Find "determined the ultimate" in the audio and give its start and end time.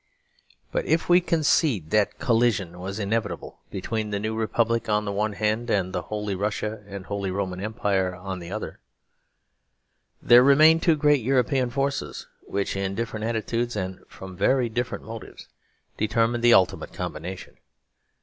15.97-16.93